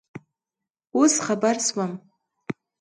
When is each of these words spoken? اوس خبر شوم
اوس 0.95 1.13
خبر 1.25 1.55
شوم 1.67 1.91